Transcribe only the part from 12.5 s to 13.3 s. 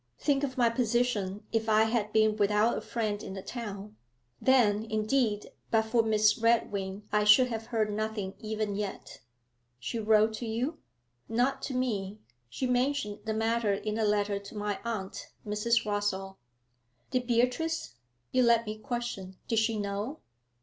mentioned